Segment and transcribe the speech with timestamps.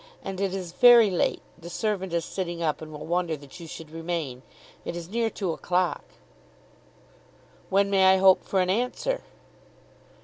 [0.23, 1.43] And it is very late.
[1.59, 4.41] The servant is sitting up, and will wonder that you should remain.
[4.83, 6.03] It is near two o'clock."
[7.69, 9.21] "When may I hope for an answer?"